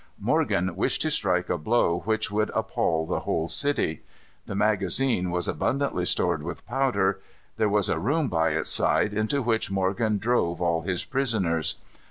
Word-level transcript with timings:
Morgan 0.19 0.75
wished 0.75 1.03
to 1.03 1.11
strike 1.11 1.47
a 1.47 1.59
blow 1.59 1.99
which 2.05 2.29
should 2.29 2.49
appal 2.57 3.05
the 3.05 3.19
whole 3.19 3.47
city. 3.47 4.01
The 4.47 4.55
magazine 4.55 5.29
was 5.29 5.47
abundantly 5.47 6.05
stored 6.05 6.41
with 6.41 6.65
powder. 6.65 7.19
There 7.57 7.69
was 7.69 7.87
a 7.87 7.99
room 7.99 8.27
by 8.27 8.49
its 8.53 8.71
side, 8.71 9.13
into 9.13 9.43
which 9.43 9.69
Morgan 9.69 10.17
drove 10.17 10.59
all 10.59 10.81
his 10.81 11.05
prisoners. 11.05 11.75